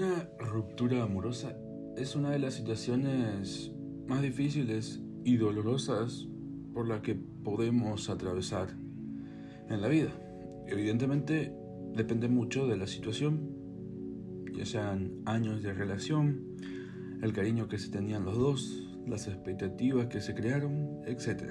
[0.00, 1.54] Una ruptura amorosa
[1.94, 3.70] es una de las situaciones
[4.08, 6.26] más difíciles y dolorosas
[6.72, 8.68] por la que podemos atravesar
[9.68, 10.10] en la vida.
[10.66, 11.52] Evidentemente
[11.94, 13.50] depende mucho de la situación,
[14.54, 16.46] ya sean años de relación,
[17.20, 21.42] el cariño que se tenían los dos, las expectativas que se crearon, etc.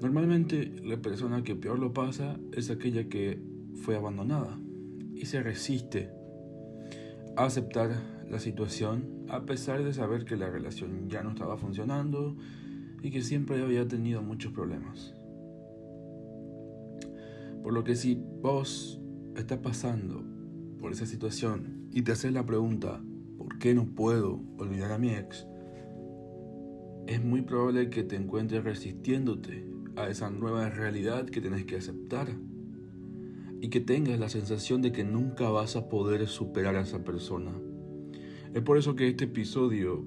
[0.00, 3.40] Normalmente la persona que peor lo pasa es aquella que
[3.72, 4.58] fue abandonada
[5.14, 6.10] y se resiste
[7.36, 7.90] aceptar
[8.28, 12.36] la situación a pesar de saber que la relación ya no estaba funcionando
[13.02, 15.14] y que siempre había tenido muchos problemas.
[17.62, 19.00] Por lo que si vos
[19.36, 20.24] estás pasando
[20.80, 23.02] por esa situación y te haces la pregunta,
[23.38, 25.46] ¿por qué no puedo olvidar a mi ex?
[27.06, 32.28] Es muy probable que te encuentres resistiéndote a esa nueva realidad que tienes que aceptar
[33.62, 37.52] y que tengas la sensación de que nunca vas a poder superar a esa persona.
[38.52, 40.04] Es por eso que este episodio,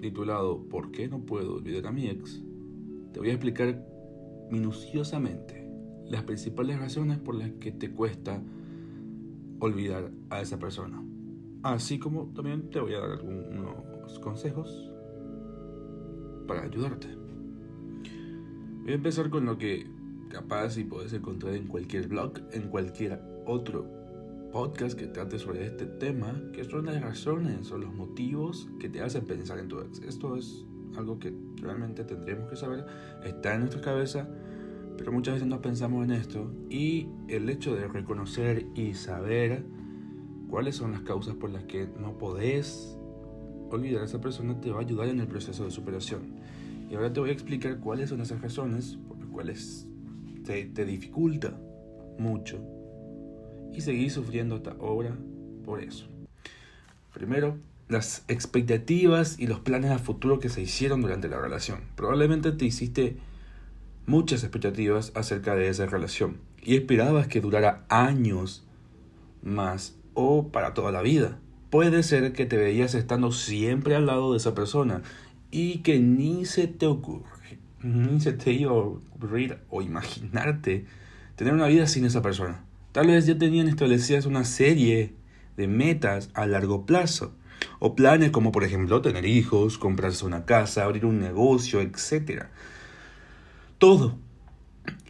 [0.00, 2.42] titulado ¿Por qué no puedo olvidar a mi ex?,
[3.12, 3.86] te voy a explicar
[4.50, 5.70] minuciosamente
[6.06, 8.42] las principales razones por las que te cuesta
[9.60, 11.00] olvidar a esa persona.
[11.62, 14.90] Así como también te voy a dar algunos consejos
[16.48, 17.06] para ayudarte.
[18.82, 19.86] Voy a empezar con lo que
[20.28, 23.86] capaz y puedes encontrar en cualquier blog, en cualquier otro
[24.52, 29.02] podcast que trate sobre este tema, que son las razones o los motivos que te
[29.02, 30.00] hacen pensar en tu ex.
[30.00, 30.64] Esto es
[30.96, 32.86] algo que realmente tendremos que saber,
[33.24, 34.28] está en nuestra cabeza,
[34.96, 39.64] pero muchas veces no pensamos en esto y el hecho de reconocer y saber
[40.48, 42.98] cuáles son las causas por las que no podés
[43.70, 46.36] olvidar a esa persona te va a ayudar en el proceso de superación.
[46.90, 49.87] Y ahora te voy a explicar cuáles son esas razones por las cuales
[50.48, 51.52] te, dificulta
[52.18, 52.58] mucho
[53.74, 55.14] y seguir sufriendo hasta ahora
[55.64, 56.06] por eso.
[57.12, 61.80] Primero, las expectativas y los planes a futuro que se hicieron durante la relación.
[61.96, 63.18] Probablemente te hiciste
[64.06, 68.66] muchas expectativas acerca de esa relación y esperabas que durara años
[69.42, 71.38] más o para toda la vida.
[71.68, 75.02] Puede ser que te veías estando siempre al lado de esa persona
[75.50, 77.37] y que ni se te ocurre
[77.82, 80.86] ni se te iba a ocurrir o imaginarte
[81.36, 82.64] tener una vida sin esa persona.
[82.92, 85.14] Tal vez ya tenían establecidas una serie
[85.56, 87.32] de metas a largo plazo
[87.78, 92.44] o planes como por ejemplo tener hijos, comprarse una casa, abrir un negocio, etc.
[93.78, 94.18] Todo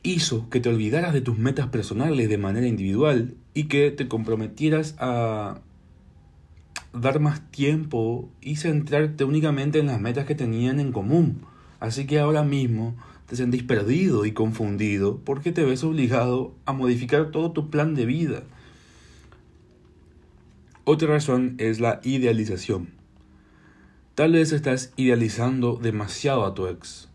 [0.03, 4.95] hizo que te olvidaras de tus metas personales de manera individual y que te comprometieras
[4.99, 5.61] a
[6.93, 11.43] dar más tiempo y centrarte únicamente en las metas que tenían en común.
[11.81, 12.97] Así que ahora mismo
[13.27, 18.07] te sentís perdido y confundido porque te ves obligado a modificar todo tu plan de
[18.07, 18.43] vida.
[20.85, 22.89] Otra razón es la idealización.
[24.15, 27.09] Tal vez estás idealizando demasiado a tu ex.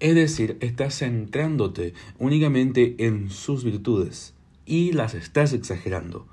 [0.00, 4.34] Es decir, estás centrándote únicamente en sus virtudes
[4.66, 6.26] y las estás exagerando.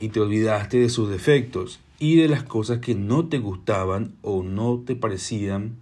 [0.00, 4.42] Y te olvidaste de sus defectos y de las cosas que no te gustaban o
[4.42, 5.76] no te parecían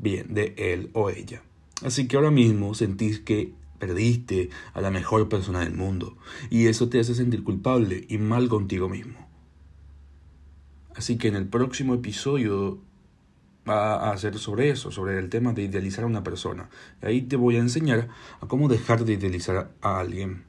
[0.00, 1.42] bien de él o ella.
[1.82, 6.16] Así que ahora mismo sentís que perdiste a la mejor persona del mundo
[6.50, 9.28] y eso te hace sentir culpable y mal contigo mismo.
[10.94, 12.78] Así que en el próximo episodio
[13.68, 16.68] va a ser sobre eso, sobre el tema de idealizar a una persona.
[17.02, 18.08] Y ahí te voy a enseñar
[18.40, 20.44] a cómo dejar de idealizar a alguien.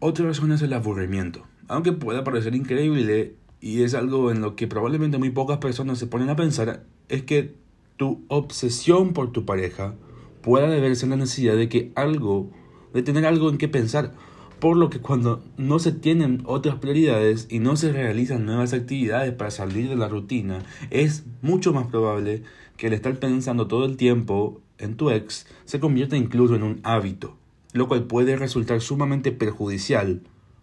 [0.00, 1.46] Otra razón es el aburrimiento.
[1.68, 6.06] Aunque pueda parecer increíble y es algo en lo que probablemente muy pocas personas se
[6.06, 7.54] ponen a pensar, es que
[7.96, 9.94] tu obsesión por tu pareja
[10.42, 12.50] pueda deberse a la necesidad de que algo,
[12.92, 14.12] de tener algo en qué pensar.
[14.60, 19.32] Por lo que cuando no se tienen otras prioridades y no se realizan nuevas actividades
[19.32, 20.60] para salir de la rutina,
[20.90, 22.42] es mucho más probable
[22.76, 26.80] que el estar pensando todo el tiempo en tu ex se convierta incluso en un
[26.82, 27.36] hábito,
[27.72, 30.22] lo cual puede resultar sumamente perjudicial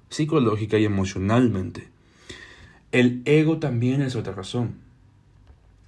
[0.09, 1.87] psicológica y emocionalmente.
[2.91, 4.75] El ego también es otra razón.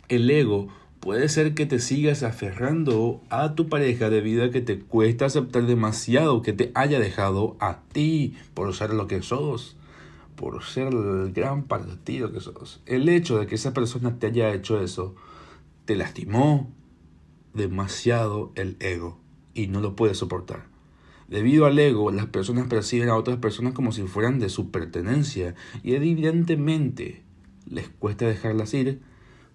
[0.08, 0.70] El ego
[1.04, 5.66] Puede ser que te sigas aferrando a tu pareja debido a que te cuesta aceptar
[5.66, 9.76] demasiado que te haya dejado a ti por ser lo que sos,
[10.38, 12.82] por ser el gran partido que sos.
[12.86, 15.14] El hecho de que esa persona te haya hecho eso
[15.84, 16.72] te lastimó
[17.54, 19.20] demasiado el ego
[19.54, 20.68] y no lo puedes soportar.
[21.28, 25.54] Debido al ego, las personas perciben a otras personas como si fueran de su pertenencia
[25.84, 27.24] y evidentemente
[27.70, 29.02] les cuesta dejarlas ir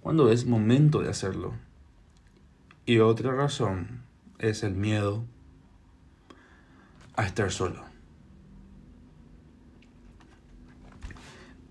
[0.08, 1.52] cuando es momento de hacerlo.
[2.86, 4.00] Y otra razón
[4.38, 5.26] es el miedo
[7.14, 7.84] a estar solo.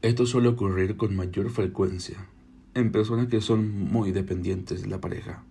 [0.04, 2.28] Esto suele ocurrir con mayor frecuencia
[2.75, 5.44] en personas que son muy dependientes de la pareja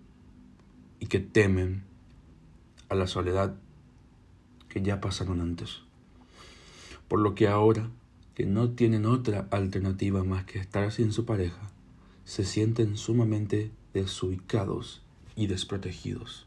[1.01, 1.83] y que temen
[2.87, 3.57] a la soledad
[4.69, 5.81] que ya pasaron antes.
[7.09, 7.89] Por lo que ahora
[8.33, 11.69] que no tienen otra alternativa más que estar sin su pareja,
[12.27, 15.01] se sienten sumamente desubicados
[15.37, 16.45] y desprotegidos.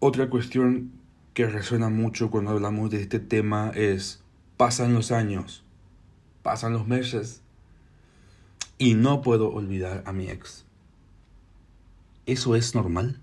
[0.00, 0.90] Otra cuestión
[1.32, 4.20] que resuena mucho cuando hablamos de este tema es,
[4.56, 5.62] pasan los años,
[6.42, 7.40] pasan los meses
[8.78, 10.64] y no puedo olvidar a mi ex.
[12.26, 13.20] ¿Eso es normal?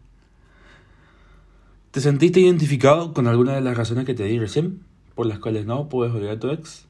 [1.91, 4.85] ¿Te sentiste identificado con alguna de las razones que te di recién
[5.15, 6.87] por las cuales no puedes olvidar a tu ex?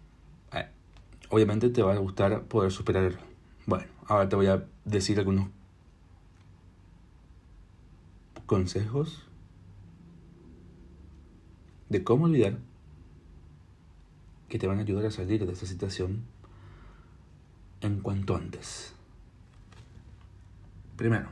[1.34, 3.18] Obviamente te va a gustar poder superarlo.
[3.66, 5.48] Bueno, ahora te voy a decir algunos
[8.46, 9.24] consejos
[11.90, 12.60] de cómo olvidar
[14.48, 16.22] que te van a ayudar a salir de esa situación
[17.82, 18.94] en cuanto antes.
[20.98, 21.30] Primero,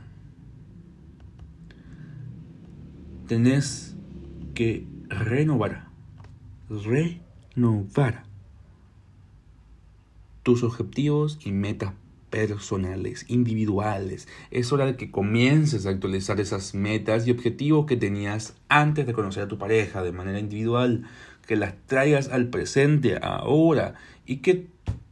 [3.28, 3.94] tenés
[4.52, 5.86] que renovar,
[6.68, 8.31] renovar
[10.42, 11.92] tus objetivos y metas
[12.30, 14.26] personales, individuales.
[14.50, 19.12] Es hora de que comiences a actualizar esas metas y objetivos que tenías antes de
[19.12, 21.04] conocer a tu pareja de manera individual,
[21.46, 23.94] que las traigas al presente, ahora,
[24.24, 24.68] y que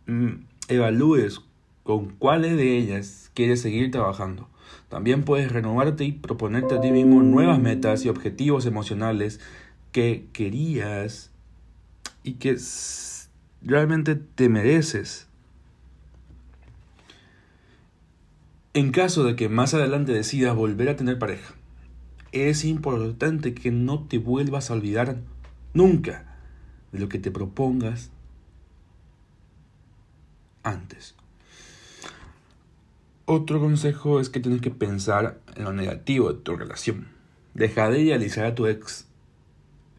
[0.06, 1.43] mm, evalúes
[1.83, 4.49] con cuáles de ellas quieres seguir trabajando.
[4.88, 9.41] También puedes renovarte y proponerte a ti mismo nuevas metas y objetivos emocionales
[9.93, 11.31] que querías
[12.23, 12.59] y que
[13.62, 15.31] realmente te mereces
[18.73, 21.55] En caso de que más adelante decidas volver a tener pareja,
[22.31, 25.17] es importante que no te vuelvas a olvidar
[25.75, 26.37] nunca
[26.93, 28.12] de lo que te propongas
[30.62, 31.17] antes.
[33.25, 37.09] Otro consejo es que tienes que pensar en lo negativo de tu relación.
[37.55, 39.09] Deja de idealizar a tu ex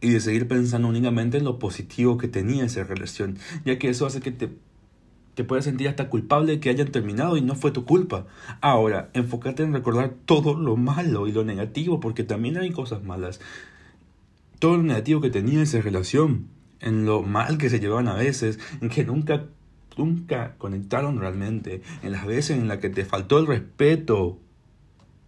[0.01, 4.06] y de seguir pensando únicamente en lo positivo que tenía esa relación, ya que eso
[4.06, 4.50] hace que te
[5.36, 8.25] te puedes sentir hasta culpable de que hayan terminado y no fue tu culpa.
[8.59, 13.39] Ahora, enfócate en recordar todo lo malo y lo negativo, porque también hay cosas malas.
[14.59, 16.48] Todo lo negativo que tenía esa relación,
[16.80, 19.45] en lo mal que se llevaban a veces, en que nunca,
[19.98, 24.38] nunca conectaron realmente, en las veces en las que te faltó el respeto,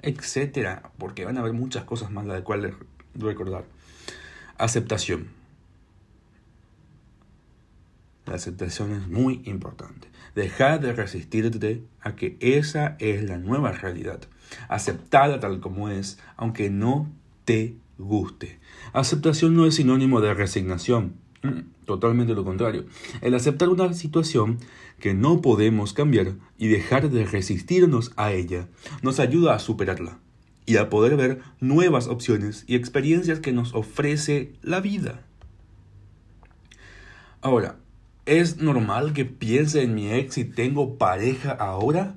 [0.02, 2.74] etcétera, porque van a haber muchas cosas malas de cuales
[3.16, 3.64] recordar.
[4.58, 5.30] Aceptación.
[8.28, 10.08] La aceptación es muy importante.
[10.36, 14.22] Dejar de resistirte a que esa es la nueva realidad.
[14.70, 17.10] Aceptarla tal como es, aunque no
[17.46, 18.60] te guste.
[18.94, 21.16] Aceptación no es sinónimo de resignación.
[21.42, 22.86] Mm, totalmente lo contrario.
[23.22, 24.60] El aceptar una situación
[25.00, 28.68] que no podemos cambiar y dejar de resistirnos a ella
[29.02, 30.20] nos ayuda a superarla
[30.66, 35.22] y a poder ver nuevas opciones y experiencias que nos ofrece la vida.
[37.42, 37.78] Ahora,
[38.26, 42.16] ¿Es normal que piense en mi ex si tengo pareja ahora?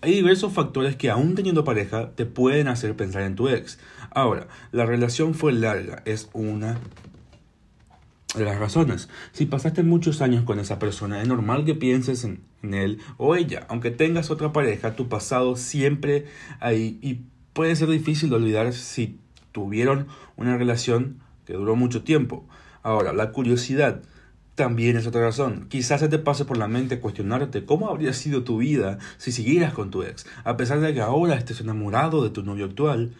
[0.00, 3.78] Hay diversos factores que aún teniendo pareja te pueden hacer pensar en tu ex.
[4.10, 6.80] Ahora, la relación fue larga, es una
[8.34, 9.08] de las razones.
[9.30, 12.42] Si pasaste muchos años con esa persona, es normal que pienses en,
[12.74, 13.64] él o ella.
[13.68, 16.26] Aunque tengas otra pareja, tu pasado siempre
[16.58, 17.20] ahí y
[17.54, 19.18] puede ser difícil de olvidar si
[19.52, 22.44] tuvieron una relación que duró mucho tiempo.
[22.82, 24.02] Ahora, la curiosidad
[24.54, 25.66] también es otra razón.
[25.68, 29.72] Quizás se te pase por la mente cuestionarte cómo habría sido tu vida si siguieras
[29.72, 33.14] con tu ex, a pesar de que ahora estés enamorado de tu novio actual.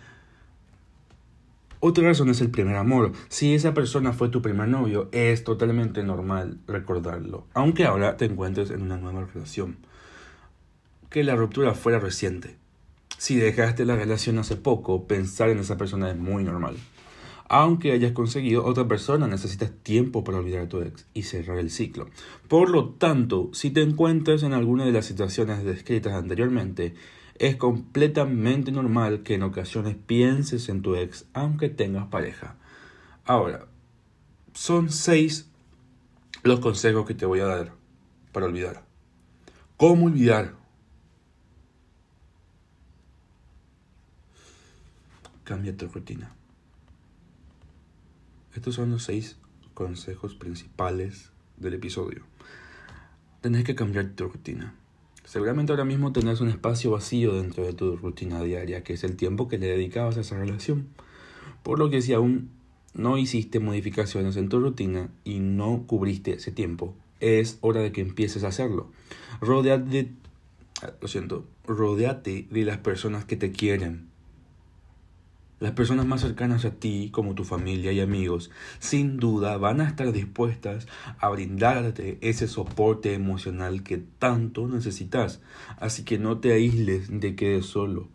[1.81, 3.13] Otra razón es el primer amor.
[3.29, 8.71] Si esa persona fue tu primer novio, es totalmente normal recordarlo, aunque ahora te encuentres
[8.71, 9.77] en una nueva relación.
[11.11, 12.57] Que la ruptura fuera reciente.
[13.25, 16.77] Si dejaste la relación hace poco, pensar en esa persona es muy normal.
[17.49, 21.71] Aunque hayas conseguido otra persona, necesitas tiempo para olvidar a tu ex y cerrar el
[21.71, 22.11] ciclo.
[22.49, 26.97] Por lo tanto, si te encuentras en alguna de las situaciones descritas anteriormente,
[27.39, 32.59] es completamente normal que en ocasiones pienses en tu ex aunque tengas pareja.
[33.25, 33.65] Ahora,
[34.53, 35.49] son seis
[36.43, 37.73] los consejos que te voy a dar
[38.33, 38.85] para olvidar.
[39.79, 40.63] ¿Cómo olvidar?
[45.45, 46.35] Cambia tu rutina.
[48.55, 49.37] Estos son los seis
[49.75, 52.23] consejos principales del episodio.
[53.43, 54.75] Tenés que cambiar tu rutina.
[55.25, 59.17] Seguramente ahora mismo tenés un espacio vacío dentro de tu rutina diaria, que es el
[59.17, 60.89] tiempo que le dedicabas a esa relación.
[61.63, 62.51] Por lo que si aún
[62.95, 68.01] no hiciste modificaciones en tu rutina y no cubriste ese tiempo, es hora de que
[68.01, 68.91] empieces a hacerlo.
[69.41, 70.11] Rodeate,
[71.01, 74.14] lo siento, rodeate de las personas que te quieren.
[75.65, 79.89] Las personas más cercanas a ti, como tu familia y amigos, sin duda van a
[79.89, 80.87] estar dispuestas
[81.19, 85.41] a brindarte ese soporte emocional que tanto necesitas.
[85.79, 88.09] Así que no te aísles de quedes solo.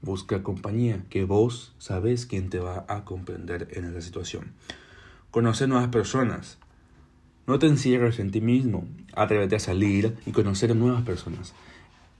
[0.00, 4.54] Busca compañía, que vos sabes quién te va a comprender en esa situación.
[5.30, 6.56] Conoce nuevas personas.
[7.46, 8.88] No te encierres en ti mismo.
[9.14, 11.52] Atrévete a salir y conocer nuevas personas.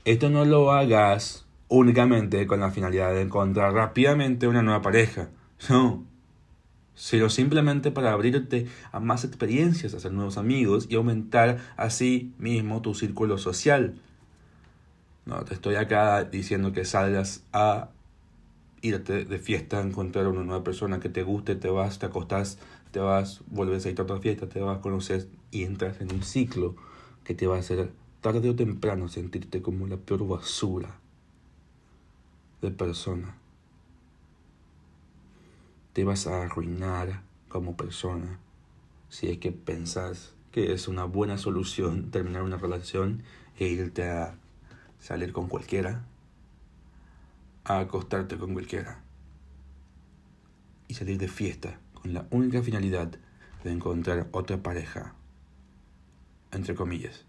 [0.04, 5.28] Esto no lo hagas únicamente con la finalidad de encontrar rápidamente una nueva pareja.
[5.70, 6.04] No.
[6.94, 12.94] Sino simplemente para abrirte a más experiencias, hacer nuevos amigos y aumentar así mismo tu
[12.94, 14.00] círculo social.
[15.26, 17.90] No, te estoy acá diciendo que salgas a
[18.80, 22.58] irte de fiesta, encontrar una nueva persona que te guste, te vas, te acostás
[22.96, 26.12] te vas, vuelves a ir a otra fiesta, te vas, a conocer y entras en
[26.14, 26.76] un ciclo
[27.24, 27.90] que te va a hacer
[28.22, 30.98] tarde o temprano sentirte como la peor basura
[32.66, 33.36] de persona.
[35.92, 38.38] Te vas a arruinar como persona
[39.08, 43.22] si es que pensás que es una buena solución terminar una relación
[43.58, 44.34] e irte a
[44.98, 46.04] salir con cualquiera,
[47.64, 49.00] a acostarte con cualquiera
[50.88, 53.16] y salir de fiesta la única finalidad
[53.64, 55.14] de encontrar otra pareja,
[56.52, 57.24] entre comillas.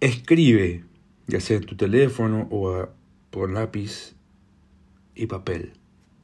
[0.00, 0.84] Escribe,
[1.28, 2.88] ya sea en tu teléfono o
[3.30, 4.16] por lápiz
[5.14, 5.74] y papel.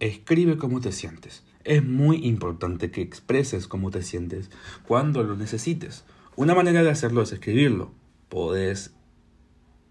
[0.00, 1.44] Escribe cómo te sientes.
[1.62, 4.50] Es muy importante que expreses cómo te sientes
[4.86, 6.04] cuando lo necesites.
[6.36, 7.92] Una manera de hacerlo es escribirlo.
[8.28, 8.94] Podés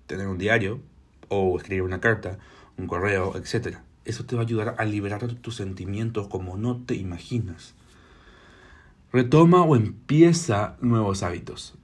[0.08, 0.82] tener un diario
[1.30, 2.40] o escribir una carta,
[2.78, 3.78] un correo, etc.
[4.06, 7.76] Eso te va a ayudar a liberar tus sentimientos como no te imaginas.
[9.12, 11.76] Retoma o empieza nuevos hábitos.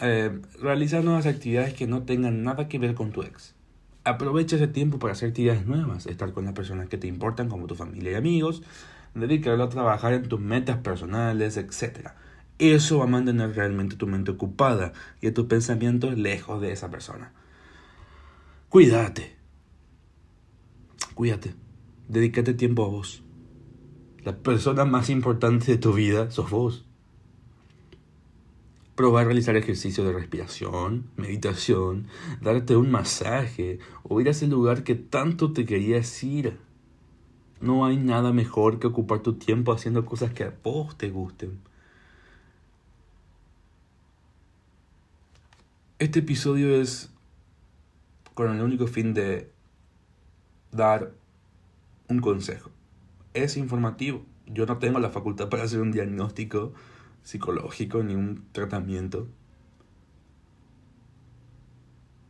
[0.00, 3.54] Eh, realiza nuevas actividades que no tengan nada que ver con tu ex.
[4.02, 7.66] Aprovecha ese tiempo para hacer actividades nuevas, estar con las personas que te importan como
[7.66, 8.62] tu familia y amigos,
[9.14, 12.10] dedicarlo a trabajar en tus metas personales, etc.
[12.58, 16.90] Eso va a mantener realmente tu mente ocupada y a tus pensamientos lejos de esa
[16.90, 17.32] persona.
[18.68, 19.36] Cuídate.
[21.14, 21.54] Cuídate.
[22.08, 23.22] Dedícate tiempo a vos.
[24.24, 26.84] La persona más importante de tu vida sos vos.
[28.94, 32.06] Probar realizar ejercicio de respiración, meditación,
[32.40, 36.58] darte un masaje o ir a ese lugar que tanto te querías ir.
[37.60, 41.58] No hay nada mejor que ocupar tu tiempo haciendo cosas que a vos te gusten.
[45.98, 47.10] Este episodio es
[48.34, 49.50] con el único fin de
[50.70, 51.14] dar
[52.08, 52.70] un consejo.
[53.32, 54.24] Es informativo.
[54.46, 56.74] Yo no tengo la facultad para hacer un diagnóstico
[57.24, 59.26] psicológico ni un tratamiento.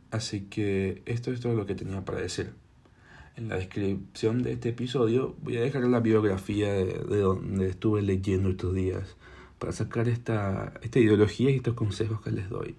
[0.09, 2.53] Así que esto es todo lo que tenía para decir.
[3.35, 8.49] En la descripción de este episodio voy a dejar la biografía de, donde estuve leyendo
[8.49, 9.17] estos días
[9.59, 12.75] para sacar esta, esta ideología y estos consejos que les doy.